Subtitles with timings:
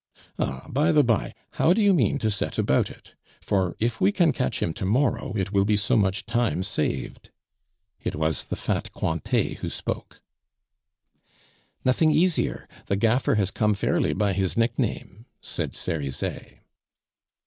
[0.39, 3.13] "Ah, by the by, how do you mean to set about it?
[3.39, 7.29] For, if we can catch him to morrow, it will be so much time saved."
[7.99, 10.19] It was the fat Cointet who spoke.
[11.85, 16.57] "Nothing easier; the gaffer has come fairly by his nickname," said Cerizet.